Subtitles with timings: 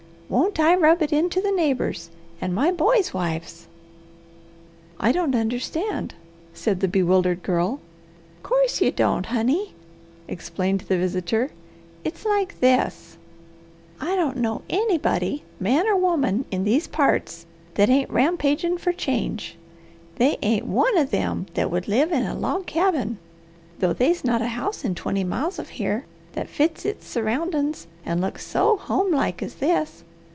[0.31, 2.09] Won't I rub it into the neighbours?
[2.39, 3.67] And my boys' wives!"
[4.97, 6.15] "I don't understand,"
[6.53, 7.81] said the bewildered Girl.
[8.41, 9.73] "'Course you don't, honey,"
[10.29, 11.51] explained the visitor.
[12.05, 13.17] "It's like this:
[13.99, 19.57] I don't know anybody, man or woman, in these parts, that ain't rampagin' for CHANGE.
[20.15, 23.17] They ain't one of them that would live in a log cabin,
[23.79, 28.21] though they's not a house in twenty miles of here that fits its surroundin's and
[28.21, 30.05] looks so homelike as this.